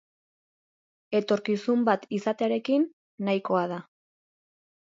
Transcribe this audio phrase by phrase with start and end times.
[1.19, 2.89] Etorkizun bat izatearekin
[3.29, 3.79] nahikoa da.